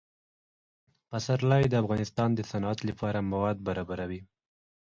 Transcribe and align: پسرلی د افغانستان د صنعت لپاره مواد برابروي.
پسرلی 1.09 1.63
د 1.69 1.73
افغانستان 1.83 2.29
د 2.35 2.39
صنعت 2.51 2.79
لپاره 2.89 3.27
مواد 3.31 3.57
برابروي. 3.67 4.21